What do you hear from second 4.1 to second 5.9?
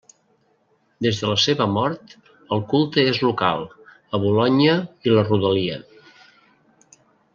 a Bolonya i la rodalia.